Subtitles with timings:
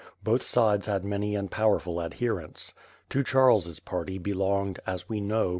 [0.23, 2.73] Both sides had many and powerful adherents.
[3.11, 5.49] To Charles's party belonged, as we know.